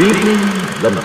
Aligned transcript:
Good 0.00 0.16
evening, 0.16 0.82
London. 0.82 1.04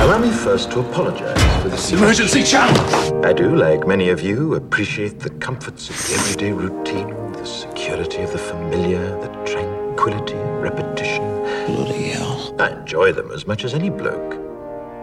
Allow 0.00 0.20
me 0.20 0.30
first 0.30 0.70
to 0.70 0.80
apologize 0.80 1.62
for 1.62 1.68
this 1.68 1.92
Emergency 1.92 2.42
channel! 2.42 3.22
I 3.26 3.34
do, 3.34 3.54
like 3.54 3.86
many 3.86 4.08
of 4.08 4.22
you, 4.22 4.54
appreciate 4.54 5.20
the 5.20 5.28
comforts 5.28 5.90
of 5.90 5.96
the 5.98 6.14
everyday 6.14 6.52
routine, 6.52 7.32
the 7.32 7.44
security 7.44 8.22
of 8.22 8.32
the 8.32 8.38
familiar, 8.38 9.04
the 9.20 9.28
tranquility 9.44 10.32
of 10.32 10.62
repetition. 10.62 11.22
Bloody 11.66 12.08
hell. 12.12 12.56
I 12.58 12.70
enjoy 12.70 13.12
them 13.12 13.30
as 13.32 13.46
much 13.46 13.66
as 13.66 13.74
any 13.74 13.90
bloke. 13.90 14.30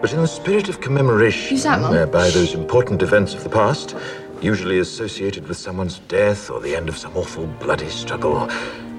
But 0.00 0.12
in 0.12 0.20
the 0.20 0.26
spirit 0.26 0.68
of 0.68 0.80
commemoration, 0.80 1.50
Who's 1.50 1.62
that, 1.62 1.80
Mum? 1.80 1.92
whereby 1.92 2.30
those 2.30 2.52
important 2.54 3.00
events 3.00 3.32
of 3.32 3.44
the 3.44 3.50
past, 3.50 3.94
usually 4.40 4.80
associated 4.80 5.46
with 5.46 5.56
someone's 5.56 6.00
death 6.08 6.50
or 6.50 6.58
the 6.60 6.74
end 6.74 6.88
of 6.88 6.98
some 6.98 7.16
awful 7.16 7.46
bloody 7.46 7.90
struggle, 7.90 8.50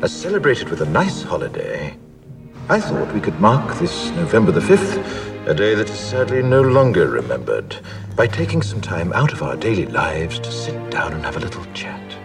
are 0.01 0.07
celebrated 0.07 0.69
with 0.69 0.79
a 0.79 0.89
nice 0.89 1.21
holiday, 1.21 1.97
I 2.71 2.79
thought 2.79 3.11
we 3.15 3.19
could 3.19 3.39
mark 3.39 3.79
this 3.79 4.11
November 4.11 4.51
the 4.51 4.59
5th, 4.59 5.47
a 5.47 5.55
day 5.55 5.73
that 5.73 5.89
is 5.89 5.97
sadly 5.97 6.43
no 6.43 6.61
longer 6.61 7.09
remembered, 7.09 7.75
by 8.15 8.27
taking 8.27 8.61
some 8.61 8.79
time 8.79 9.11
out 9.13 9.33
of 9.33 9.41
our 9.41 9.55
daily 9.55 9.87
lives 9.87 10.37
to 10.37 10.51
sit 10.51 10.91
down 10.91 11.13
and 11.13 11.25
have 11.25 11.35
a 11.35 11.39
little 11.39 11.65
chat. 11.73 12.15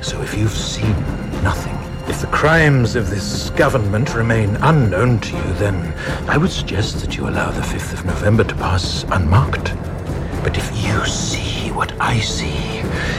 So 0.00 0.22
if 0.22 0.38
you've 0.38 0.56
seen 0.56 0.94
nothing, 1.42 1.76
if 2.08 2.20
the 2.20 2.28
crimes 2.28 2.94
of 2.94 3.10
this 3.10 3.50
government 3.50 4.14
remain 4.14 4.54
unknown 4.60 5.18
to 5.18 5.36
you, 5.36 5.52
then 5.54 5.92
I 6.30 6.38
would 6.38 6.52
suggest 6.52 7.00
that 7.00 7.16
you 7.16 7.28
allow 7.28 7.50
the 7.50 7.62
5th 7.62 7.92
of 7.92 8.04
November 8.04 8.44
to 8.44 8.54
pass 8.54 9.02
unmarked. 9.10 9.74
But 10.44 10.56
if 10.56 10.70
you 10.80 11.04
see 11.06 11.72
what 11.72 11.92
I 12.00 12.20
see, 12.20 12.54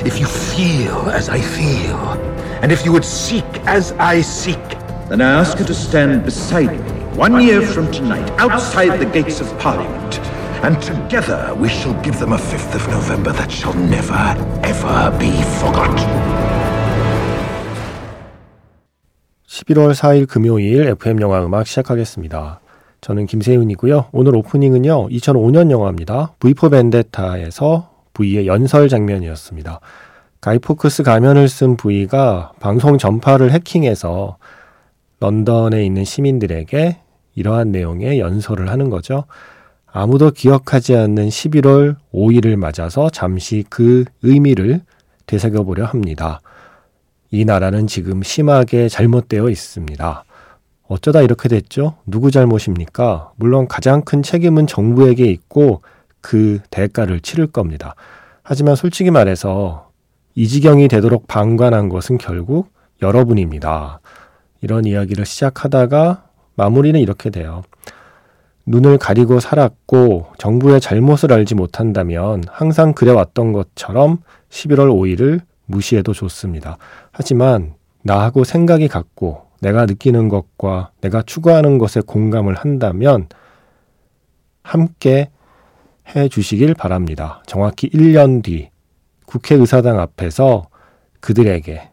if 0.07 0.17
you 0.17 0.27
feel 0.27 1.09
as 1.09 1.27
I 1.27 1.41
feel, 1.41 1.97
and 2.63 2.71
if 2.71 2.85
you 2.85 2.93
would 2.93 3.03
seek 3.03 3.43
as 3.65 3.91
I 3.99 4.21
seek, 4.21 4.61
Then 5.13 5.21
I 5.21 5.33
ask 5.41 5.59
you 5.59 5.65
to 5.65 5.75
stand 5.75 6.25
beside 6.25 6.71
me 6.71 6.89
one 7.15 7.39
year 7.39 7.61
from 7.61 7.85
tonight 7.91 8.27
outside 8.39 8.97
the 8.97 9.05
gates 9.05 9.41
of 9.41 9.47
Parliament. 9.59 10.17
and 10.63 10.81
together 10.81 11.53
we 11.53 11.69
shall 11.69 11.93
give 12.01 12.17
them 12.17 12.33
a 12.33 12.37
5th 12.37 12.73
of 12.73 12.87
November 12.87 13.31
that 13.31 13.51
shall 13.51 13.75
never, 13.75 14.17
ever 14.65 15.15
be 15.19 15.29
forgot. 15.61 15.93
11월 19.45 19.93
4일 19.93 20.27
금요일 20.27 20.87
FM 20.87 21.21
영화 21.21 21.45
음악 21.45 21.67
시작하겠습니다. 21.67 22.59
저는 23.01 23.27
김세윤이고요. 23.27 24.07
오늘 24.13 24.35
오프닝은요. 24.35 25.09
2005년 25.09 25.69
영화입니다. 25.69 26.33
V4 26.39 26.71
벤데타에서 26.71 27.91
V의 28.15 28.47
연설 28.47 28.89
장면이었습니다. 28.89 29.79
가이포크스 30.41 31.03
가면을 31.03 31.47
쓴 31.47 31.77
V가 31.77 32.53
방송 32.59 32.97
전파를 32.97 33.51
해킹해서 33.51 34.37
런던에 35.23 35.85
있는 35.85 36.03
시민들에게 36.03 36.97
이러한 37.35 37.71
내용의 37.71 38.19
연설을 38.19 38.69
하는 38.69 38.89
거죠. 38.89 39.23
아무도 39.89 40.31
기억하지 40.31 40.97
않는 40.97 41.29
11월 41.29 41.95
5일을 42.13 42.57
맞아서 42.57 43.09
잠시 43.09 43.63
그 43.69 44.03
의미를 44.21 44.81
되새겨 45.25 45.63
보려 45.63 45.85
합니다. 45.85 46.41
이 47.31 47.45
나라는 47.45 47.87
지금 47.87 48.21
심하게 48.21 48.89
잘못되어 48.89 49.49
있습니다. 49.49 50.25
어쩌다 50.89 51.21
이렇게 51.21 51.47
됐죠? 51.47 51.95
누구 52.05 52.29
잘못입니까? 52.29 53.31
물론 53.37 53.69
가장 53.69 54.01
큰 54.01 54.23
책임은 54.23 54.67
정부에게 54.67 55.23
있고 55.25 55.83
그 56.19 56.59
대가를 56.69 57.21
치를 57.21 57.47
겁니다. 57.47 57.95
하지만 58.43 58.75
솔직히 58.75 59.09
말해서 59.09 59.89
이 60.35 60.49
지경이 60.49 60.89
되도록 60.89 61.27
방관한 61.27 61.87
것은 61.87 62.17
결국 62.17 62.73
여러분입니다. 63.01 64.01
이런 64.63 64.85
이야기를 64.85 65.25
시작하다가 65.25 66.23
마무리는 66.55 66.97
이렇게 66.97 67.29
돼요. 67.29 67.63
눈을 68.65 68.97
가리고 68.97 69.41
살았고 69.41 70.27
정부의 70.37 70.79
잘못을 70.79 71.33
알지 71.33 71.53
못한다면 71.53 72.43
항상 72.47 72.93
그래왔던 72.93 73.51
것처럼 73.51 74.19
11월 74.49 74.87
5일을 74.89 75.41
무시해도 75.65 76.13
좋습니다. 76.13 76.77
하지만 77.11 77.73
나하고 78.03 78.45
생각이 78.45 78.87
같고 78.87 79.47
내가 79.59 79.85
느끼는 79.85 80.29
것과 80.29 80.91
내가 81.01 81.21
추구하는 81.23 81.77
것에 81.77 81.99
공감을 81.99 82.55
한다면 82.55 83.27
함께 84.61 85.29
해 86.15 86.29
주시길 86.29 86.73
바랍니다. 86.73 87.43
정확히 87.47 87.89
1년 87.89 88.41
뒤 88.43 88.69
국회의사당 89.25 89.99
앞에서 89.99 90.67
그들에게 91.19 91.89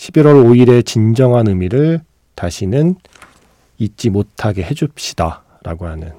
11월 0.00 0.46
5일의 0.46 0.86
진정한 0.86 1.46
의미를 1.46 2.00
다시는 2.34 2.94
잊지 3.76 4.08
못하게 4.08 4.62
해줍시다. 4.62 5.42
라고 5.62 5.86
하는 5.86 6.12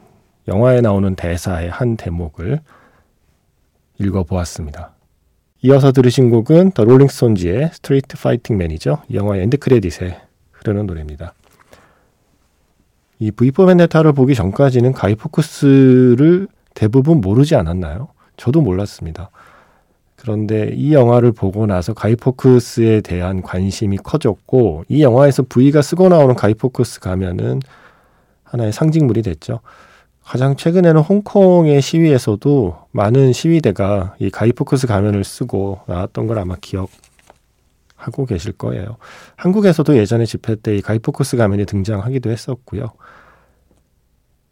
영화에 0.47 0.81
나오는 0.81 1.15
대사의 1.15 1.71
한 1.71 1.97
대목을 1.97 2.59
읽어보았습니다. 3.97 4.91
이어서 5.63 5.91
들으신 5.91 6.29
곡은 6.29 6.71
The 6.71 6.83
Rolling 6.83 7.24
Stones의 7.24 7.71
Street 7.73 8.17
Fighting 8.17 8.57
Man이죠. 8.57 9.01
이 9.09 9.15
영화의 9.15 9.41
end 9.43 9.57
credit에 9.57 10.21
흐르는 10.51 10.85
노래입니다. 10.85 11.33
이 13.17 13.31
V4 13.31 13.65
벤데타를 13.65 14.13
보기 14.13 14.35
전까지는 14.35 14.91
가이 14.93 15.15
포크스를 15.15 16.47
대부분 16.75 17.19
모르지 17.19 17.55
않았나요? 17.55 18.09
저도 18.37 18.61
몰랐습니다. 18.61 19.31
그런데 20.21 20.71
이 20.75 20.93
영화를 20.93 21.31
보고 21.31 21.65
나서 21.65 21.95
가이 21.95 22.15
포크스에 22.15 23.01
대한 23.01 23.41
관심이 23.41 23.97
커졌고 23.97 24.85
이 24.87 25.01
영화에서 25.01 25.41
V가 25.49 25.81
쓰고 25.81 26.09
나오는 26.09 26.35
가이 26.35 26.53
포크스 26.53 26.99
가면은 26.99 27.59
하나의 28.43 28.71
상징물이 28.71 29.23
됐죠. 29.23 29.61
가장 30.23 30.55
최근에는 30.55 31.01
홍콩의 31.01 31.81
시위에서도 31.81 32.77
많은 32.91 33.33
시위대가 33.33 34.15
이 34.19 34.29
가이포크스 34.29 34.85
가면을 34.85 35.23
쓰고 35.23 35.79
나왔던 35.87 36.27
걸 36.27 36.37
아마 36.37 36.55
기억하고 36.61 38.27
계실 38.27 38.51
거예요. 38.53 38.97
한국에서도 39.37 39.97
예전에 39.97 40.25
집회 40.25 40.55
때 40.55 40.77
이 40.77 40.81
가이포크스 40.81 41.35
가면이 41.37 41.65
등장하기도 41.65 42.29
했었고요. 42.29 42.91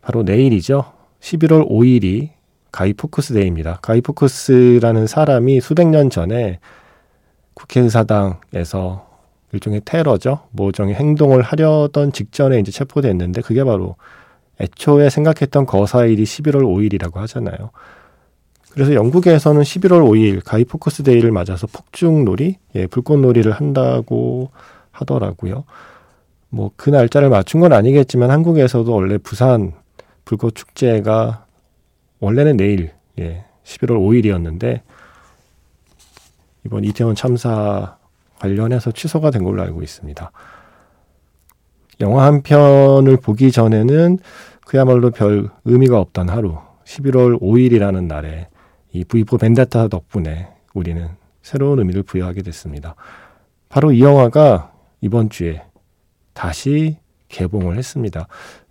바로 0.01 0.23
내일이죠. 0.23 0.91
11월 1.21 1.69
5일이 1.69 2.38
가이 2.71 2.93
포크스 2.93 3.33
데이입니다. 3.33 3.79
가이 3.81 4.01
포크스라는 4.01 5.07
사람이 5.07 5.61
수백 5.61 5.87
년 5.87 6.09
전에 6.09 6.59
국회의사당에서 7.53 9.07
일종의 9.51 9.81
테러죠. 9.83 10.41
모종의 10.51 10.95
행동을 10.95 11.41
하려던 11.41 12.11
직전에 12.13 12.59
이제 12.59 12.71
체포됐는데 12.71 13.41
그게 13.41 13.63
바로 13.63 13.95
애초에 14.59 15.09
생각했던 15.09 15.65
거사일이 15.65 16.23
11월 16.23 16.61
5일이라고 16.61 17.15
하잖아요. 17.15 17.71
그래서 18.71 18.93
영국에서는 18.93 19.61
11월 19.61 20.03
5일 20.07 20.43
가이포크스 20.45 21.03
데이를 21.03 21.31
맞아서 21.31 21.65
폭죽놀이, 21.67 22.57
예, 22.75 22.87
불꽃놀이를 22.87 23.51
한다고 23.51 24.51
하더라고요. 24.91 25.63
뭐 26.49 26.71
그 26.75 26.89
날짜를 26.89 27.29
맞춘 27.29 27.61
건 27.61 27.73
아니겠지만 27.73 28.31
한국에서도 28.31 28.91
원래 28.93 29.17
부산 29.17 29.73
불꽃 30.25 30.55
축제가 30.55 31.45
원래는 32.19 32.57
내일, 32.57 32.91
예, 33.19 33.45
11월 33.63 33.97
5일이었는데 33.97 34.81
이번 36.65 36.83
이태원 36.83 37.15
참사 37.15 37.97
관련해서 38.39 38.91
취소가 38.91 39.31
된 39.31 39.43
걸로 39.43 39.61
알고 39.61 39.81
있습니다. 39.81 40.31
영화 42.01 42.25
한 42.25 42.41
편을 42.41 43.17
보기 43.17 43.51
전에는 43.51 44.19
그야말로 44.65 45.11
별 45.11 45.49
의미가 45.65 45.99
없던 45.99 46.29
하루, 46.29 46.57
11월 46.85 47.39
5일이라는 47.41 48.05
날에 48.05 48.47
이 48.91 49.03
V4 49.03 49.39
벤데타 49.39 49.87
덕분에 49.89 50.49
우리는 50.73 51.09
새로운 51.41 51.79
의미를 51.79 52.03
부여하게 52.03 52.41
됐습니다. 52.43 52.95
바로 53.67 53.91
이 53.91 54.01
영화가 54.01 54.71
이번 55.01 55.29
주에 55.29 55.63
다시 56.33 56.97
개봉을 57.27 57.77
했습니다. 57.77 58.27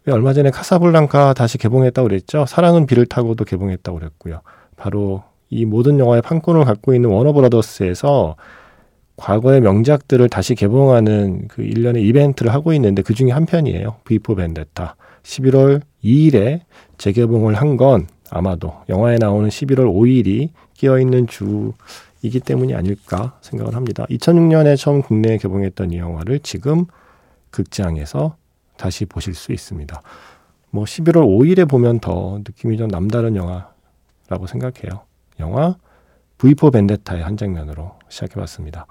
왜 0.09 0.13
얼마 0.15 0.33
전에 0.33 0.51
카사블랑카 0.51 1.35
다시 1.35 1.59
개봉했다고 1.59 2.09
그랬죠? 2.09 2.47
사랑은 2.47 2.87
비를 2.87 3.05
타고도 3.05 3.45
개봉했다고 3.45 3.99
그랬고요. 3.99 4.41
바로 4.75 5.23
이 5.51 5.67
모든 5.67 5.99
영화의 5.99 6.23
판권을 6.23 6.65
갖고 6.65 6.95
있는 6.95 7.11
워너브라더스에서 7.11 8.37
과거의 9.17 9.61
명작들을 9.61 10.27
다시 10.31 10.55
개봉하는 10.55 11.49
그 11.49 11.61
일련의 11.61 12.07
이벤트를 12.07 12.55
하고 12.55 12.73
있는데 12.73 13.03
그 13.03 13.13
중에 13.13 13.33
한 13.33 13.45
편이에요. 13.45 13.97
V4 14.07 14.35
벤데타. 14.37 14.97
11월 15.25 15.83
2일에 16.03 16.61
재개봉을 16.97 17.55
한 17.55 17.77
건 17.77 18.07
아마도 18.31 18.73
영화에 18.89 19.17
나오는 19.19 19.47
11월 19.51 19.93
5일이 19.93 20.49
끼어 20.73 20.99
있는 20.99 21.27
주이기 21.27 22.41
때문이 22.41 22.75
아닐까 22.75 23.37
생각을 23.43 23.75
합니다. 23.75 24.07
2006년에 24.09 24.79
처음 24.79 25.03
국내에 25.03 25.37
개봉했던 25.37 25.93
이 25.93 25.99
영화를 25.99 26.39
지금 26.41 26.87
극장에서 27.51 28.37
다시 28.79 29.05
보실 29.05 29.35
수 29.35 29.53
있습니다. 29.53 30.03
뭐 30.71 30.85
11월 30.85 31.25
5일에 31.25 31.69
보면 31.69 32.01
더 32.01 32.39
느낌이 32.39 32.79
좀 32.79 32.89
남다른 32.89 33.37
영화라고 33.37 34.47
생각해요. 34.47 35.03
영화 35.41 35.77
V4 36.39 36.73
벤데타의 36.73 37.23
한 37.23 37.37
장면으로 37.37 37.93
시작해봤습니다. 38.09 38.87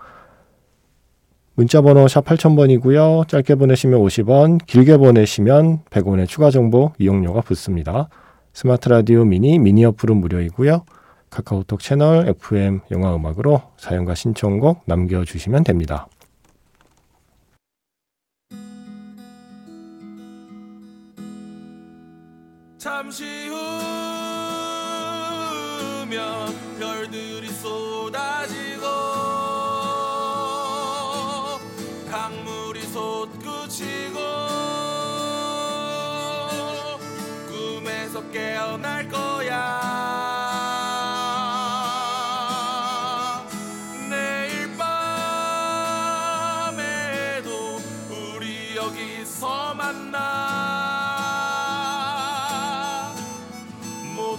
문자 1.56 1.82
번호 1.82 2.08
샵 2.08 2.24
8000번이고요. 2.26 3.28
짧게 3.28 3.56
보내시면 3.56 4.00
50원, 4.02 4.64
길게 4.68 4.98
보내시면 4.98 5.80
100원의 5.90 6.28
추가 6.28 6.52
정보 6.52 6.92
이용료가 7.00 7.42
붙습니다. 7.42 8.10
스마트 8.54 8.90
라디오 8.90 9.26
미니 9.26 9.58
미니 9.58 9.84
어플은 9.86 10.18
무료이고요. 10.18 10.84
카카오톡 11.30 11.80
채널 11.80 12.28
FM 12.28 12.82
영화 12.92 13.16
음악으로 13.16 13.62
사연과 13.78 14.16
신청곡 14.16 14.84
남겨주시면 14.86 15.64
됩니다. 15.64 16.08
잠시 22.78 23.50
후면 25.98 26.78
별들이 26.78 27.50
쏟아지고 27.50 29.17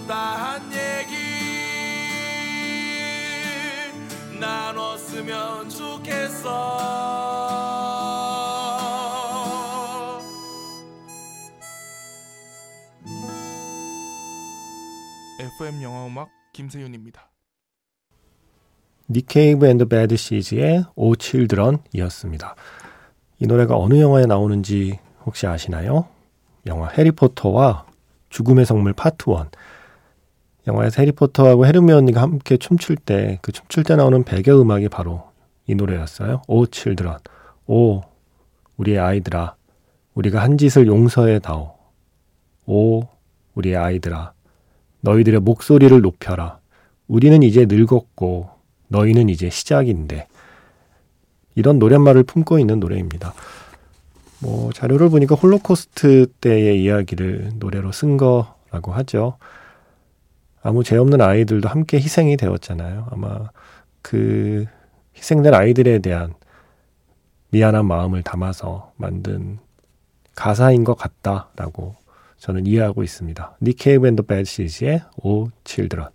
못다한 0.08 0.62
얘기 0.72 1.14
나눴으면 4.40 5.69
좋겠어 5.69 6.78
FM 15.58 15.82
영화 15.82 16.06
음악 16.06 16.28
김세윤입니다. 16.55 17.28
니케이브 19.10 19.66
앤드 19.66 19.88
배드 19.88 20.16
시즈의 20.16 20.84
오 20.94 21.16
칠드런이었습니다. 21.16 22.55
이 23.40 23.46
노래가 23.46 23.76
어느 23.76 24.00
영화에 24.00 24.26
나오는지 24.26 24.99
혹시 25.26 25.46
아시나요? 25.46 26.08
영화 26.66 26.88
해리포터와 26.88 27.87
죽음의 28.31 28.66
성물 28.66 28.94
파트 28.94 29.31
1. 29.31 29.37
영화에서 30.69 31.03
해리포터하고 31.03 31.67
헤르미온니가 31.67 32.20
함께 32.20 32.56
춤출 32.56 32.97
때 32.97 33.38
그 33.43 33.50
춤출 33.53 33.82
때 33.85 33.97
나오는 33.97 34.23
배경 34.23 34.61
음악이 34.61 34.88
바로 34.88 35.25
이 35.67 35.75
노래였어요. 35.75 36.43
오 36.47 36.67
칠드런. 36.67 37.19
오 37.67 38.03
우리의 38.76 38.99
아이들아. 38.99 39.56
우리가 40.15 40.43
한 40.43 40.56
짓을 40.59 40.87
용서해 40.87 41.41
다오. 41.41 41.75
오 42.67 43.03
우리의 43.55 43.76
아이들아. 43.76 44.32
너희들의 45.00 45.41
목소리를 45.41 46.00
높여라. 46.00 46.59
우리는 47.06 47.43
이제 47.43 47.67
늙었고 47.69 48.50
너희는 48.88 49.29
이제 49.29 49.50
시작인데 49.50 50.26
이런 51.55 51.79
노랫말을 51.79 52.25
품고 52.25 52.59
있는 52.59 52.79
노래입니다. 52.79 53.32
뭐 54.41 54.73
자료를 54.73 55.09
보니까 55.09 55.35
홀로코스트 55.35 56.26
때의 56.41 56.82
이야기를 56.82 57.53
노래로 57.56 57.93
쓴 57.93 58.17
거라고 58.17 58.93
하죠. 58.93 59.37
아무 60.62 60.84
죄 60.84 60.96
없는 60.96 61.20
아이들도 61.20 61.69
함께 61.69 61.99
희생이 61.99 62.37
되었잖아요. 62.37 63.08
아마 63.10 63.50
그 64.02 64.66
희생된 65.16 65.55
아이들에 65.55 65.99
대한 66.00 66.34
미안한 67.50 67.87
마음을 67.87 68.22
담아서 68.22 68.93
만든 68.96 69.58
가사인 70.34 70.84
것 70.84 70.94
같다라고 70.94 71.94
저는 72.38 72.66
이해하고 72.66 73.02
있습니다. 73.02 73.56
니케이브 73.60 74.06
앤더 74.06 74.22
배시즈의 74.25 75.02
오 75.22 75.49
칠드런. 75.64 76.08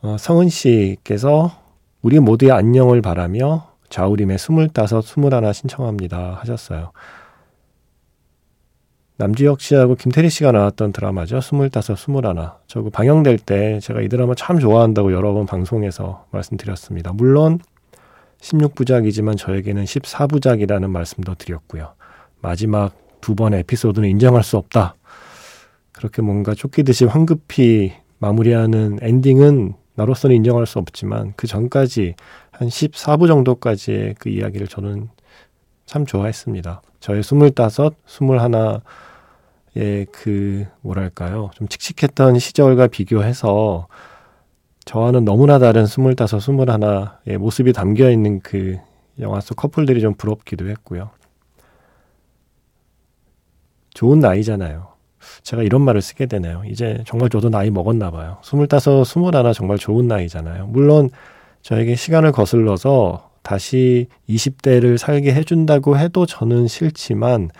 어, 0.00 0.16
성은 0.18 0.48
씨께서 0.48 1.50
우리 2.00 2.20
모두의 2.20 2.52
안녕을 2.52 3.02
바라며 3.02 3.72
자우림의 3.90 4.38
스물다섯, 4.38 5.04
스물하나 5.04 5.52
신청합니다 5.52 6.38
하셨어요. 6.40 6.92
남주혁 9.18 9.60
씨하고 9.60 9.96
김태리 9.96 10.30
씨가 10.30 10.52
나왔던 10.52 10.92
드라마죠. 10.92 11.40
스물다섯, 11.40 11.98
스물하나. 11.98 12.58
저거 12.68 12.88
방영될 12.88 13.38
때 13.38 13.80
제가 13.80 14.00
이 14.00 14.08
드라마 14.08 14.36
참 14.36 14.60
좋아한다고 14.60 15.12
여러 15.12 15.32
번 15.32 15.44
방송에서 15.44 16.26
말씀드렸습니다. 16.30 17.12
물론 17.12 17.58
16부작이지만 18.40 19.36
저에게는 19.36 19.84
14부작이라는 19.84 20.88
말씀도 20.88 21.34
드렸고요. 21.34 21.94
마지막 22.40 22.96
두 23.20 23.34
번의 23.34 23.60
에피소드는 23.60 24.08
인정할 24.08 24.44
수 24.44 24.56
없다. 24.56 24.94
그렇게 25.90 26.22
뭔가 26.22 26.54
쫓기듯이 26.54 27.04
황급히 27.04 27.94
마무리하는 28.20 29.00
엔딩은 29.02 29.74
나로서는 29.96 30.36
인정할 30.36 30.64
수 30.64 30.78
없지만 30.78 31.32
그 31.34 31.48
전까지 31.48 32.14
한 32.52 32.68
14부 32.68 33.26
정도까지의 33.26 34.14
그 34.20 34.28
이야기를 34.28 34.68
저는 34.68 35.08
참 35.86 36.06
좋아했습니다. 36.06 36.82
저의 37.00 37.22
25, 37.22 37.46
21 38.06 38.80
의그 39.78 40.66
뭐랄까요. 40.80 41.50
좀 41.54 41.68
칙칙했던 41.68 42.38
시절과 42.38 42.88
비교해서 42.88 43.86
저와는 44.84 45.24
너무나 45.24 45.58
다른 45.58 45.84
25, 45.84 46.10
21의 46.14 47.38
모습이 47.38 47.72
담겨 47.72 48.10
있는 48.10 48.40
그 48.40 48.76
영화 49.20 49.40
속 49.40 49.54
커플들이 49.56 50.00
좀 50.00 50.14
부럽기도 50.14 50.68
했고요. 50.68 51.10
좋은 53.94 54.18
나이잖아요. 54.18 54.88
제가 55.42 55.62
이런 55.62 55.82
말을 55.82 56.02
쓰게 56.02 56.26
되네요. 56.26 56.62
이제 56.66 57.02
정말 57.06 57.28
저도 57.28 57.50
나이 57.50 57.70
먹었나 57.70 58.10
봐요. 58.10 58.38
스물다섯, 58.42 59.06
스물하나 59.06 59.52
정말 59.52 59.78
좋은 59.78 60.08
나이잖아요. 60.08 60.66
물론 60.68 61.10
저에게 61.62 61.94
시간을 61.94 62.32
거슬러서 62.32 63.30
다시 63.42 64.06
20대를 64.28 64.98
살게 64.98 65.34
해준다고 65.34 65.98
해도 65.98 66.26
저는 66.26 66.68
싫지만 66.68 67.50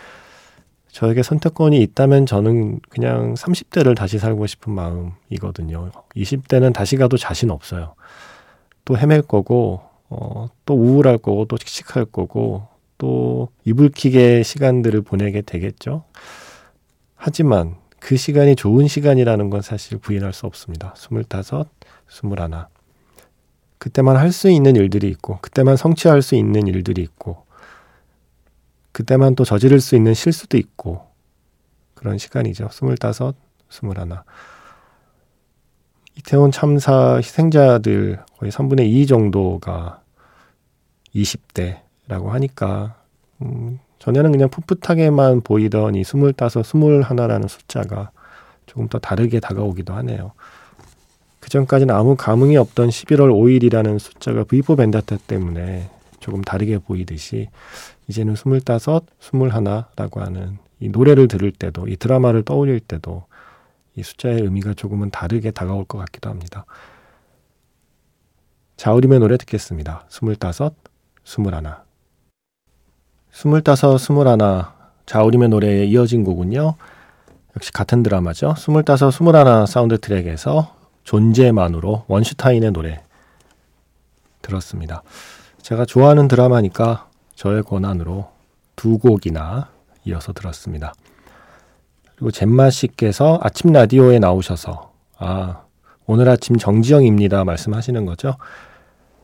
저에게 0.91 1.23
선택권이 1.23 1.79
있다면 1.81 2.25
저는 2.25 2.79
그냥 2.89 3.33
30대를 3.35 3.95
다시 3.95 4.17
살고 4.17 4.47
싶은 4.47 4.73
마음이거든요. 4.73 5.91
20대는 6.15 6.73
다시 6.73 6.97
가도 6.97 7.17
자신 7.17 7.51
없어요. 7.51 7.93
또 8.85 8.97
헤맬 8.97 9.23
거고, 9.23 9.81
어, 10.09 10.47
또 10.65 10.73
우울할 10.73 11.17
거고, 11.19 11.45
또 11.45 11.57
칙칙할 11.57 12.05
거고, 12.05 12.67
또 12.97 13.49
이불킥의 13.65 14.43
시간들을 14.43 15.01
보내게 15.03 15.41
되겠죠. 15.41 16.03
하지만 17.15 17.75
그 17.99 18.17
시간이 18.17 18.55
좋은 18.55 18.87
시간이라는 18.87 19.49
건 19.49 19.61
사실 19.61 19.97
부인할 19.99 20.33
수 20.33 20.47
없습니다. 20.47 20.93
스물다섯, 20.97 21.67
스물하나. 22.09 22.67
그때만 23.77 24.17
할 24.17 24.31
수 24.31 24.49
있는 24.49 24.75
일들이 24.75 25.07
있고, 25.09 25.37
그때만 25.41 25.77
성취할 25.77 26.21
수 26.21 26.35
있는 26.35 26.67
일들이 26.67 27.01
있고, 27.03 27.45
그때만 28.99 29.35
또 29.35 29.45
저지를 29.45 29.79
수 29.79 29.95
있는 29.95 30.13
실수도 30.13 30.57
있고, 30.57 31.07
그런 31.93 32.17
시간이죠. 32.17 32.67
스물다섯, 32.69 33.33
스물하나. 33.69 34.25
이태원 36.17 36.51
참사 36.51 37.15
희생자들 37.15 38.19
거의 38.37 38.51
3분의 38.51 38.89
2 38.89 39.07
정도가 39.07 40.01
20대라고 41.15 42.27
하니까, 42.27 42.97
음, 43.41 43.79
전에는 43.99 44.33
그냥 44.33 44.49
풋풋하게만 44.49 45.41
보이던 45.41 45.95
이 45.95 46.03
스물다섯, 46.03 46.65
스물하나라는 46.65 47.47
숫자가 47.47 48.11
조금 48.65 48.89
더 48.89 48.99
다르게 48.99 49.39
다가오기도 49.39 49.93
하네요. 49.93 50.33
그 51.39 51.49
전까지는 51.49 51.95
아무 51.95 52.17
감흥이 52.17 52.57
없던 52.57 52.89
11월 52.89 53.31
5일이라는 53.31 53.97
숫자가 53.97 54.43
V4 54.43 54.75
벤다타 54.75 55.19
때문에 55.25 55.89
조금 56.19 56.41
다르게 56.41 56.79
보이듯이 56.79 57.47
이제는 58.09 58.35
스물다섯, 58.35 59.05
스물하나라고 59.19 60.21
하는 60.21 60.57
이 60.79 60.89
노래를 60.89 61.27
들을 61.27 61.51
때도 61.51 61.87
이 61.87 61.95
드라마를 61.95 62.43
떠올릴 62.43 62.79
때도 62.79 63.25
이 63.95 64.01
숫자의 64.01 64.41
의미가 64.41 64.73
조금은 64.73 65.11
다르게 65.11 65.51
다가올 65.51 65.85
것 65.85 65.99
같기도 65.99 66.29
합니다. 66.29 66.65
자우림의 68.77 69.19
노래 69.19 69.37
듣겠습니다. 69.37 70.05
스물다섯, 70.09 70.73
스물하나. 71.23 71.83
스물다섯, 73.31 73.99
스물하나 73.99 74.73
자우림의 75.05 75.49
노래에 75.49 75.85
이어진 75.85 76.23
곡은요. 76.23 76.75
역시 77.55 77.71
같은 77.71 78.01
드라마죠. 78.01 78.55
스물다섯, 78.57 79.13
스물하나 79.13 79.67
사운드 79.67 79.99
트랙에서 79.99 80.75
존재만으로 81.03 82.05
원슈타인의 82.07 82.71
노래 82.71 83.03
들었습니다. 84.41 85.03
제가 85.61 85.85
좋아하는 85.85 86.27
드라마니까 86.27 87.08
저의 87.39 87.63
권한으로 87.63 88.27
두 88.75 88.97
곡이나 88.97 89.69
이어서 90.03 90.33
들었습니다. 90.33 90.93
그리고 92.17 92.31
잼마 92.31 92.69
씨께서 92.69 93.39
아침 93.41 93.71
라디오에 93.71 94.19
나오셔서 94.19 94.91
아 95.17 95.61
오늘 96.05 96.27
아침 96.27 96.57
정지영입니다 96.57 97.45
말씀하시는 97.45 98.05
거죠. 98.05 98.35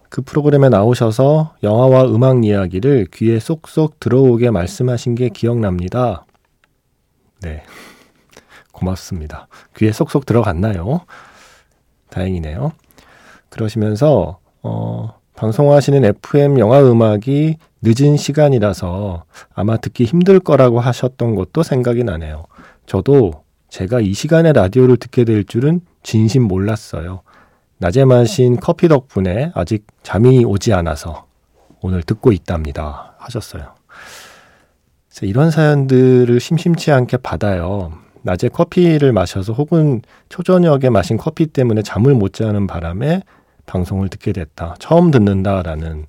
그 0.10 0.22
프로그램에 0.22 0.70
나오셔서 0.70 1.56
영화와 1.62 2.06
음악 2.06 2.46
이야기를 2.46 3.08
귀에 3.12 3.38
쏙쏙 3.38 4.00
들어오게 4.00 4.50
말씀하신 4.50 5.16
게 5.16 5.28
기억납니다. 5.28 6.26
네. 7.42 7.64
고맙습니다. 8.72 9.50
귀에 9.76 9.92
쏙쏙 9.92 10.26
들어갔나요? 10.26 11.02
다행이네요. 12.12 12.72
그러시면서, 13.50 14.40
어, 14.64 15.20
방송하시는 15.36 16.06
FM 16.06 16.60
영화 16.60 16.82
음악이 16.82 17.58
늦은 17.82 18.18
시간이라서 18.18 19.26
아마 19.54 19.78
듣기 19.78 20.06
힘들 20.06 20.40
거라고 20.40 20.80
하셨던 20.80 21.36
것도 21.36 21.62
생각이 21.62 22.04
나네요. 22.04 22.46
저도 22.86 23.44
제가 23.70 24.00
이 24.00 24.14
시간에 24.14 24.54
라디오를 24.54 24.98
듣게 24.98 25.26
될 25.26 25.44
줄은 25.44 25.82
진심 26.04 26.44
몰랐어요. 26.44 27.22
낮에 27.78 28.06
마신 28.06 28.58
커피 28.58 28.88
덕분에 28.88 29.52
아직 29.54 29.86
잠이 30.04 30.46
오지 30.46 30.74
않아서 30.74 31.26
오늘 31.82 32.02
듣고 32.02 32.32
있답니다. 32.32 33.16
하셨어요. 33.18 33.76
이런 35.22 35.52
사연들을 35.52 36.40
심심치 36.40 36.92
않게 36.92 37.18
받아요. 37.18 37.92
낮에 38.22 38.48
커피를 38.48 39.12
마셔서 39.12 39.54
혹은 39.54 40.02
초저녁에 40.30 40.90
마신 40.90 41.18
커피 41.18 41.48
때문에 41.48 41.82
잠을 41.82 42.14
못 42.14 42.34
자는 42.34 42.68
바람에 42.68 43.22
방송을 43.66 44.10
듣게 44.10 44.32
됐다. 44.34 44.76
처음 44.80 45.12
듣는다라는 45.12 46.06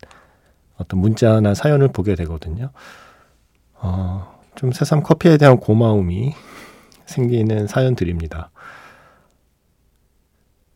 어떤 0.76 1.00
문자나 1.00 1.54
사연을 1.54 1.88
보게 1.88 2.14
되거든요. 2.14 2.70
어, 3.74 4.40
좀 4.54 4.72
새삼 4.72 5.02
커피에 5.02 5.36
대한 5.36 5.58
고마움이 5.58 6.34
생기는 7.06 7.66
사연들입니다. 7.66 8.50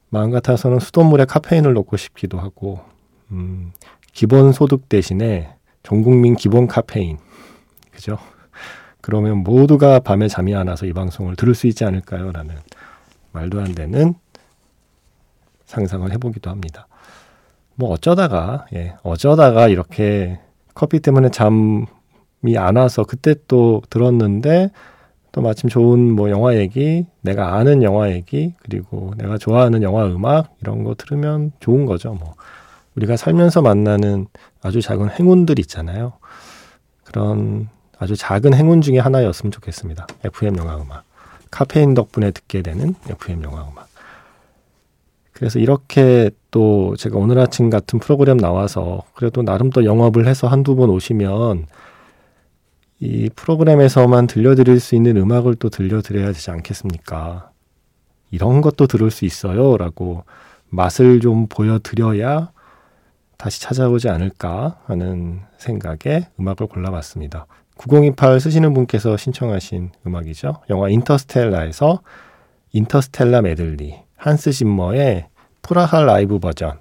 마음 0.09 0.31
같아서는 0.31 0.81
수돗물에 0.81 1.25
카페인을 1.25 1.73
넣고 1.75 1.97
싶기도 1.97 2.39
하고, 2.41 2.81
음, 3.31 3.73
기본 4.13 4.53
소득 4.53 4.89
대신에 4.89 5.55
전 5.83 6.03
국민 6.03 6.35
기본 6.35 6.67
카페인. 6.67 7.19
그죠? 7.93 8.19
그러면 9.01 9.39
모두가 9.39 10.01
밤에 10.01 10.29
잠이 10.29 10.55
안 10.55 10.69
와서 10.69 10.87
이 10.87 10.93
방송을 10.93 11.37
들을 11.37 11.55
수 11.55 11.67
있지 11.67 11.85
않을까요? 11.85 12.33
라는 12.33 12.57
말도 13.33 13.61
안 13.61 13.75
되는 13.75 14.15
상상을 15.71 16.11
해보기도 16.13 16.51
합니다. 16.51 16.87
뭐 17.77 17.91
어쩌다가, 17.91 18.67
예, 18.75 18.95
어쩌다가 19.03 19.69
이렇게 19.69 20.41
커피 20.75 21.01
때문에 21.01 21.31
잠이 21.31 21.87
안 22.57 22.77
와서 22.77 23.05
그때 23.05 23.35
또 23.49 23.81
들었는데 23.89 24.71
또 25.33 25.41
마침 25.43 25.69
좋은 25.69 26.13
뭐 26.13 26.29
영화 26.29 26.57
얘기, 26.57 27.07
내가 27.21 27.55
아는 27.55 27.85
영화 27.85 28.11
얘기, 28.11 28.55
그리고 28.63 29.15
내가 29.17 29.39
좋아하는 29.39 29.83
영화 29.83 30.05
음악 30.07 30.55
이런 30.61 30.83
거 30.83 30.95
들으면 30.95 31.53
좋은 31.61 31.87
거죠. 31.87 32.15
뭐 32.15 32.35
우리가 32.97 33.17
살면서 33.17 33.63
만나는 33.63 34.27
아주 34.61 34.83
작은 34.83 35.09
행운들 35.11 35.61
있잖아요. 35.61 36.15
그런 37.05 37.69
아주 37.99 38.17
작은 38.17 38.55
행운 38.55 38.81
중에 38.81 38.99
하나였으면 38.99 39.53
좋겠습니다. 39.53 40.09
FM 40.25 40.57
영화 40.57 40.77
음악. 40.77 41.05
카페인 41.51 41.95
덕분에 41.95 42.33
듣게 42.33 42.63
되는 42.63 42.95
FM 43.09 43.45
영화 43.45 43.63
음악. 43.63 43.90
그래서 45.41 45.59
이렇게 45.59 46.31
또 46.51 46.95
제가 46.97 47.17
오늘 47.17 47.39
아침 47.39 47.71
같은 47.71 47.99
프로그램 47.99 48.37
나와서 48.37 49.05
그래도 49.15 49.41
나름 49.43 49.71
또 49.71 49.87
영업을 49.87 50.27
해서 50.29 50.49
한두 50.49 50.77
번 50.77 50.91
오시면 50.91 51.65
이 52.99 53.31
프로그램에서만 53.35 54.27
들려드릴 54.27 54.81
수 54.81 54.95
있는 54.95 55.17
음악을 55.17 55.55
또 55.55 55.71
들려드려야 55.71 56.27
되지 56.27 56.51
않겠습니까? 56.51 57.53
이런 58.31 58.61
것도 58.61 58.87
들을 58.87 59.11
수 59.11 59.25
있어요. 59.25 59.79
라고 59.79 60.25
맛을 60.69 61.21
좀 61.21 61.47
보여드려야 61.47 62.53
다시 63.39 63.63
찾아오지 63.63 64.11
않을까 64.11 64.79
하는 64.85 65.41
생각에 65.57 66.29
음악을 66.39 66.67
골라봤습니다. 66.67 67.47
9028 67.79 68.41
쓰시는 68.41 68.75
분께서 68.75 69.17
신청하신 69.17 69.93
음악이죠. 70.07 70.57
영화 70.69 70.91
인터스텔라에서 70.91 72.03
인터스텔라 72.73 73.41
메들리, 73.41 74.03
한스 74.21 74.53
짐머의 74.53 75.29
프라하 75.63 76.03
라이브 76.03 76.39
버전. 76.39 76.79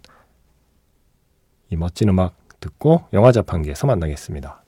이 1.70 1.78
멋진 1.78 2.10
음악 2.10 2.36
듣고 2.60 3.06
영화 3.14 3.32
자판기에서 3.32 3.88
만나겠습니다. 3.88 4.62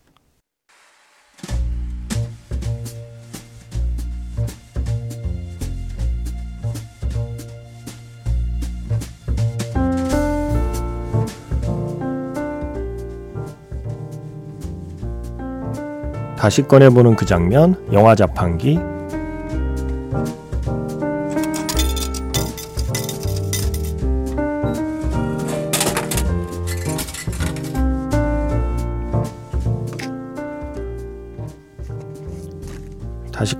다시 16.38 16.62
꺼내보는 16.62 17.18
그 17.18 17.26
장면, 17.26 17.86
영화 17.92 18.16
자판기. 18.16 18.91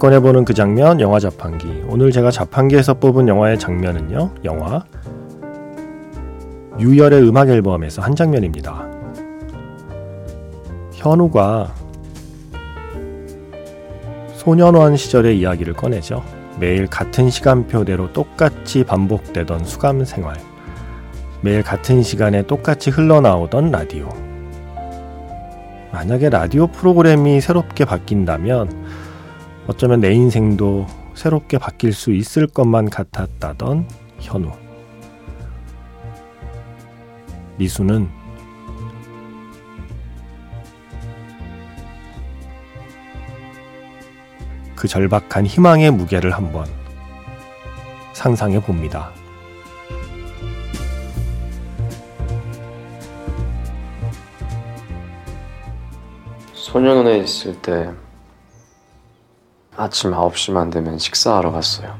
꺼내보는 0.02 0.46
그 0.46 0.56
장면, 0.56 1.00
영화 1.00 1.20
자판기. 1.20 1.84
오늘 1.88 2.12
제가 2.12 2.32
자판기에서 2.32 2.96
뽑은 2.96 3.28
영화의 3.28 3.60
장면은요, 3.60 4.32
영화 4.46 4.84
유열의 6.80 7.22
음악 7.30 7.50
앨범에서 7.50 8.02
한 8.02 8.16
장면입니다. 8.16 8.84
현우가 10.94 11.72
소년원 14.34 14.98
시절의 14.98 15.38
이야기를 15.38 15.76
꺼내죠. 15.76 16.24
매일 16.60 16.88
같은 16.88 17.30
시간표대로 17.30 18.12
똑같이 18.12 18.84
반복되던 18.84 19.66
수감 19.66 20.04
생활. 20.04 20.36
매일 21.42 21.62
같은 21.62 22.02
시간에 22.02 22.42
똑같이 22.42 22.90
흘러나오던 22.90 23.70
라디오. 23.70 24.10
만약에 25.92 26.32
라디오 26.32 26.66
프로그램이 26.66 27.40
새롭게 27.40 27.86
바뀐다면 27.86 28.82
어쩌면 29.68 30.02
내 30.02 30.12
인생도 30.14 30.88
새롭게 31.14 31.58
바뀔 31.58 31.94
수 31.94 32.12
있을 32.12 32.48
것만 32.48 32.90
같았다던 32.90 33.88
현우. 34.20 34.52
미수는 37.58 38.10
그 44.76 44.88
절박한 44.88 45.46
희망의 45.46 45.92
무게를 45.92 46.32
한번 46.32 46.66
상상해 48.14 48.60
봅니다. 48.60 49.12
소년원에 56.54 57.20
있을 57.20 57.62
때 57.62 57.92
아침 59.78 60.12
9시만 60.12 60.72
되면 60.72 60.98
식사하러 60.98 61.52
갔어요. 61.52 61.96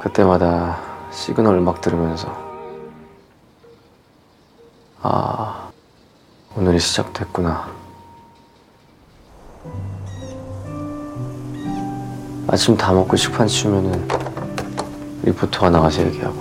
그때마다 0.00 0.78
시그널 1.10 1.56
음악 1.56 1.80
들으면서 1.80 2.28
아, 5.02 5.70
오늘이 6.54 6.78
시작됐구나. 6.78 7.68
아침 12.48 12.76
다 12.76 12.92
먹고 12.92 13.16
식판 13.16 13.46
치우면은 13.46 14.08
리포터가 15.22 15.70
나가서 15.70 16.02
얘기하고 16.06 16.36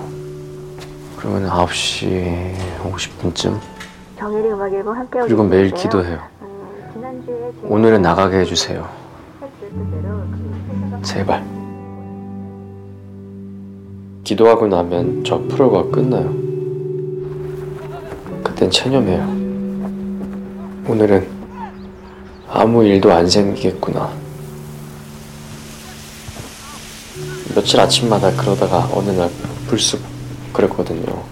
그러면 1.18 1.50
9시 1.50 2.56
50분쯤 2.84 3.60
정일이 4.18 4.50
음악 4.52 4.74
앨범 4.74 4.98
함께 4.98 5.20
그리고 5.20 5.44
매일 5.44 5.72
기도해요. 5.72 6.39
음, 7.30 7.54
오늘은 7.64 8.02
나가게 8.02 8.40
해주세요. 8.40 8.90
제발. 11.04 11.46
기도하고 14.24 14.68
나면 14.68 15.24
저 15.24 15.40
프로가 15.48 15.90
끝나요. 15.92 16.34
그땐 18.44 18.72
체념해요. 18.72 19.22
오늘은 20.88 21.28
아무 22.48 22.84
일도 22.84 23.12
안 23.12 23.30
생기겠구나. 23.30 24.12
며칠 27.54 27.80
아침마다 27.80 28.32
그러다가 28.36 28.90
어느 28.92 29.12
날 29.12 29.30
불쑥 29.68 30.02
그랬거든요. 30.52 31.24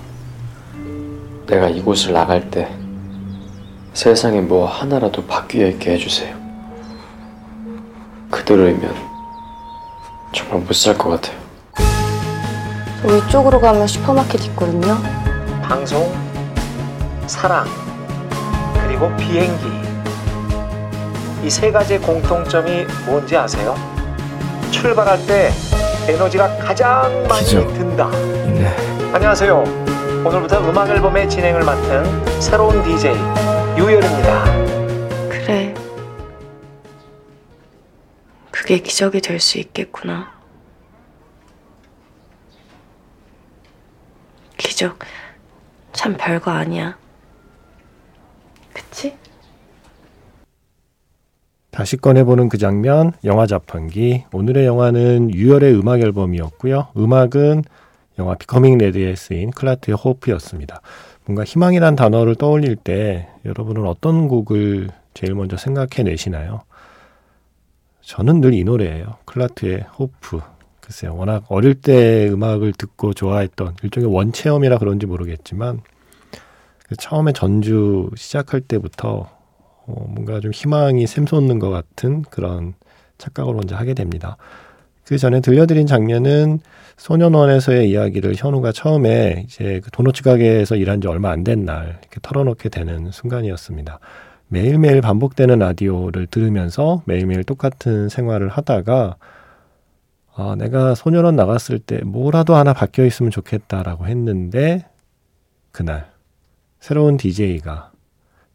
내가 1.47 1.69
이곳을 1.69 2.13
나갈 2.13 2.51
때 2.51 2.71
세상에 4.01 4.41
뭐 4.41 4.67
하나라도 4.67 5.25
바뀌어 5.25 5.65
있게 5.69 5.93
해주세요. 5.93 6.35
그대로이면 8.29 8.93
정말 10.31 10.59
못 10.59 10.73
살 10.75 10.95
것 10.95 11.09
같아요. 11.09 11.35
저 13.01 13.07
위쪽으로 13.07 13.59
가면 13.59 13.87
슈퍼마켓 13.87 14.45
있거든요. 14.49 14.97
방송, 15.63 16.13
사랑, 17.25 17.65
그리고 18.85 19.09
비행기. 19.17 19.65
이 21.43 21.49
세 21.49 21.71
가지의 21.71 21.99
공통점이 22.01 22.85
뭔지 23.07 23.35
아세요? 23.35 23.73
출발할 24.69 25.25
때 25.25 25.49
에너지가 26.07 26.55
가장 26.57 27.25
많이 27.27 27.43
기적. 27.43 27.67
든다. 27.73 28.11
네. 28.11 28.75
안녕하세요. 29.11 29.63
오늘부터 30.23 30.59
음악 30.69 30.87
앨범의 30.87 31.27
진행을 31.27 31.63
맡은 31.63 32.39
새로운 32.39 32.83
DJ 32.83 33.15
유열입니다. 33.77 34.43
그래. 35.29 35.73
그게 38.51 38.79
기적이 38.79 39.21
될 39.21 39.39
수 39.39 39.59
있겠구나. 39.59 40.35
기적, 44.57 44.97
참 45.93 46.15
별거 46.17 46.51
아니야. 46.51 46.97
그치? 48.73 49.15
다시 51.69 51.95
꺼내보는 51.97 52.49
그 52.49 52.57
장면, 52.57 53.13
영화 53.23 53.45
자판기. 53.45 54.25
오늘의 54.33 54.65
영화는 54.65 55.31
유열의 55.33 55.75
음악 55.75 56.01
앨범이었고요. 56.01 56.87
음악은 56.97 57.63
영화 58.17 58.33
Becoming 58.33 58.79
Red에 58.79 59.15
쓰인 59.15 59.51
Klaatu의 59.51 59.95
Hope였습니다. 59.95 60.81
뭔가 61.27 61.43
희망이란 61.43 61.95
단어를 61.97 62.35
떠올릴 62.35 62.77
때 62.77 63.27
여러분은 63.45 63.85
어떤 63.85 64.29
곡을 64.29 64.89
제일 65.13 65.35
먼저 65.35 65.57
생각해 65.57 66.03
내시나요? 66.03 66.61
저는 68.01 68.39
늘 68.39 68.53
이 68.53 68.63
노래예요. 68.63 69.17
Klaatu의 69.25 69.81
Hope. 69.99 70.39
글쎄요. 70.79 71.15
워낙 71.17 71.43
어릴 71.49 71.73
때 71.75 72.29
음악을 72.29 72.71
듣고 72.71 73.13
좋아했던 73.13 73.75
일종의 73.83 74.09
원체험이라 74.09 74.77
그런지 74.77 75.05
모르겠지만 75.05 75.81
그 76.87 76.95
처음에 76.95 77.33
전주 77.33 78.09
시작할 78.15 78.61
때부터 78.61 79.29
어, 79.85 80.05
뭔가 80.07 80.39
좀 80.39 80.51
희망이 80.53 81.05
샘솟는 81.05 81.59
것 81.59 81.69
같은 81.69 82.21
그런 82.21 82.73
착각을 83.17 83.53
먼저 83.53 83.75
하게 83.75 83.93
됩니다. 83.93 84.37
그 85.07 85.17
전에 85.17 85.39
들려드린 85.39 85.87
장면은 85.87 86.59
소년원에서의 86.97 87.89
이야기를 87.89 88.35
현우가 88.35 88.71
처음에 88.73 89.43
이제 89.47 89.79
그 89.83 89.89
도너츠 89.91 90.23
가게에서 90.23 90.75
일한 90.75 90.99
지 90.99 91.07
얼마 91.07 91.31
안 91.31 91.43
된 91.43 91.63
날 91.65 91.99
이렇게 92.01 92.19
털어놓게 92.21 92.69
되는 92.69 93.11
순간이었습니다. 93.11 93.99
매일매일 94.49 95.01
반복되는 95.01 95.59
라디오를 95.59 96.27
들으면서 96.27 97.03
매일매일 97.05 97.43
똑같은 97.43 98.09
생활을 98.09 98.49
하다가 98.49 99.15
아, 100.35 100.55
내가 100.57 100.93
소년원 100.93 101.35
나갔을 101.35 101.79
때 101.79 101.99
뭐라도 102.03 102.55
하나 102.55 102.73
바뀌어 102.73 103.05
있으면 103.05 103.31
좋겠다라고 103.31 104.07
했는데 104.07 104.85
그날 105.71 106.11
새로운 106.79 107.17
DJ가 107.17 107.91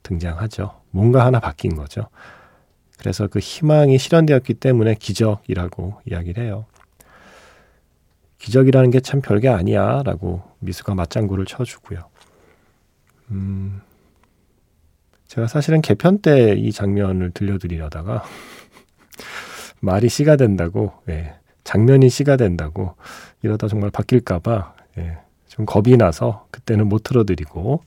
등장하죠. 0.03 0.73
뭔가 0.91 1.25
하나 1.25 1.41
바뀐 1.41 1.75
거죠. 1.77 2.09
그래서 3.03 3.27
그 3.27 3.41
희망이 3.41 3.99
실현되었기 3.99 4.55
때문에 4.55 4.95
기적이라고 4.95 6.01
이야기를 6.09 6.45
해요. 6.45 6.67
기적이라는 8.39 8.93
게 8.93 9.01
참 9.01 9.21
별게 9.21 9.49
아니야 9.49 10.03
라고 10.05 10.43
미수가 10.61 10.95
맞장구를 10.95 11.45
쳐주고요. 11.47 11.99
음, 13.33 13.81
제가 15.27 15.49
사실은 15.49 15.81
개편 15.81 16.19
때 16.19 16.55
이 16.57 16.71
장면을 16.71 17.33
들려드리려다가 17.33 18.23
말이 19.81 20.09
씨가 20.09 20.37
된다고, 20.37 20.93
예, 21.09 21.35
장면이 21.65 22.09
씨가 22.09 22.37
된다고 22.37 22.95
이러다 23.43 23.67
정말 23.67 23.91
바뀔까봐 23.91 24.75
예, 24.99 25.19
좀 25.49 25.67
겁이 25.67 25.97
나서 25.97 26.47
그때는 26.53 26.89
못 26.89 27.03
틀어드리고 27.03 27.83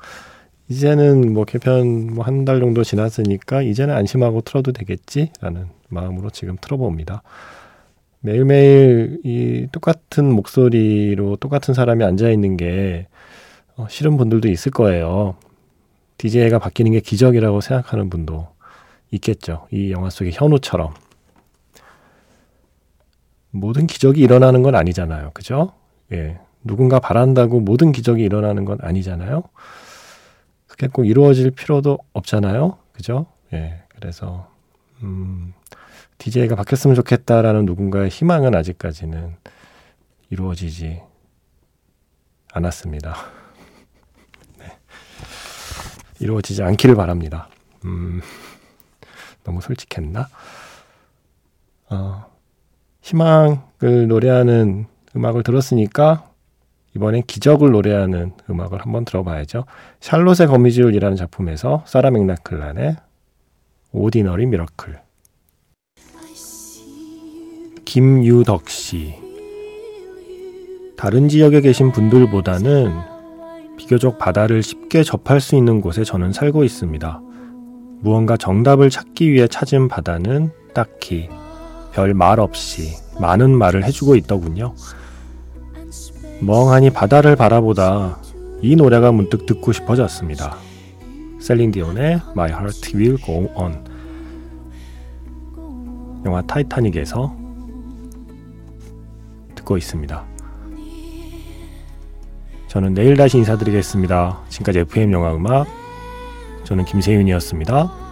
이제는 0.68 1.34
뭐 1.34 1.46
개편 1.46 2.14
뭐 2.16 2.26
한 2.26 2.46
달 2.46 2.60
정도 2.60 2.84
지났으니까 2.84 3.62
이제는 3.62 3.94
안심하고 3.96 4.42
틀어도 4.42 4.72
되겠지라는 4.72 5.68
마음으로 5.90 6.30
지금 6.32 6.58
틀어봅니다. 6.60 7.22
매일매일 8.22 9.20
이 9.24 9.68
똑같은 9.72 10.26
목소리로 10.32 11.36
똑같은 11.38 11.74
사람이 11.76 12.04
앉아 12.04 12.30
있는 12.32 12.58
게 12.58 13.08
어, 13.78 13.88
싫은 13.90 14.18
분들도 14.18 14.50
있을 14.50 14.72
거예요. 14.72 15.36
DJ가 16.18 16.58
바뀌는 16.60 16.92
게 16.94 17.00
기적이라고 17.02 17.62
생각하는 17.62 18.10
분도 18.10 18.48
있겠죠. 19.12 19.68
이 19.72 19.92
영화 19.92 20.10
속의 20.10 20.32
현우처럼. 20.34 20.94
모든 23.52 23.86
기적이 23.86 24.22
일어나는 24.22 24.64
건 24.64 24.76
아니잖아요. 24.76 25.32
그죠? 25.34 25.74
예. 26.12 26.40
누군가 26.64 27.00
바란다고 27.00 27.60
모든 27.60 27.92
기적이 27.92 28.24
일어나는 28.24 28.66
건 28.66 28.80
아니잖아요. 28.82 29.44
그게 30.76 30.88
꼭 30.88 31.06
이루어질 31.06 31.52
필요도 31.52 32.00
없잖아요. 32.12 32.78
그죠? 32.92 33.28
예. 33.54 33.82
그래서, 33.96 34.52
음, 35.04 35.54
DJ가 36.18 36.56
바뀌었으면 36.56 36.96
좋겠다라는 36.96 37.66
누군가의 37.66 38.10
희망은 38.10 38.54
아직까지는 38.54 39.38
이루어지지 40.30 41.02
않았습니다. 42.52 43.16
네. 44.60 44.78
이루어지지 46.20 46.62
않기를 46.62 46.96
바랍니다. 46.96 47.48
음, 47.86 48.22
너무 49.46 49.62
솔직했나? 49.62 50.28
어, 51.90 52.26
희망을 53.02 54.08
노래하는 54.10 54.88
음악을 55.16 55.44
들었으니까 55.44 56.30
이번엔 56.96 57.24
기적을 57.28 57.72
노래하는 57.72 58.32
음악을 58.50 58.82
한번 58.82 59.06
들어봐야죠. 59.06 59.66
샬롯의 60.00 60.48
거미줄이라는 60.48 61.18
작품에서 61.18 61.84
사라 61.86 62.10
맥락클란의 62.10 62.96
오디너리 63.92 64.46
미러클 64.46 65.00
김유덕 67.86 68.70
씨 68.70 69.16
다른 70.98 71.28
지역에 71.30 71.62
계신 71.62 71.92
분들보다는 71.92 72.92
비교적 73.78 74.18
바다를 74.18 74.64
쉽게 74.64 75.04
접할 75.04 75.42
수 75.42 75.56
있는 75.56 75.82
곳에 75.82 76.04
저는 76.04 76.32
살고 76.32 76.64
있습니다. 76.64 77.22
무언가 78.00 78.38
정답을 78.38 78.90
찾기 78.90 79.32
위해 79.32 79.48
찾은 79.48 79.90
바다는 79.90 80.52
딱히 80.74 81.30
별 81.94 82.14
말 82.14 82.40
없이 82.40 82.94
많은 83.20 83.58
말을 83.58 83.84
해주고 83.86 84.16
있더군요. 84.18 84.74
멍하니 86.42 86.90
바다를 86.92 87.36
바라보다 87.36 88.20
이 88.62 88.76
노래가 88.76 89.12
문득 89.12 89.46
듣고 89.46 89.72
싶어졌습니다. 89.72 90.58
셀린 91.40 91.72
디온의 91.72 92.22
My 92.32 92.50
Heart 92.50 92.98
Will 92.98 93.18
Go 93.18 93.50
On 93.56 93.84
영화 96.26 96.42
타이타닉에서 96.42 97.36
듣고 99.56 99.78
있습니다. 99.78 100.26
저는 102.68 102.94
내일 102.94 103.16
다시 103.16 103.38
인사드리겠습니다. 103.38 104.42
지금까지 104.50 104.80
FM 104.80 105.14
영화 105.14 105.34
음악 105.34 105.68
저는 106.66 106.84
김세윤이었습니다. 106.86 108.05